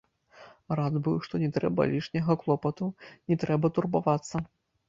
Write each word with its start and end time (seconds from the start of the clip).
Рад 0.79 0.93
быў, 1.07 1.19
што 1.27 1.41
не 1.43 1.49
трэба 1.59 1.87
лішняга 1.93 2.39
клопату, 2.45 2.91
не 3.33 3.41
трэба 3.45 3.73
турбавацца. 3.81 4.47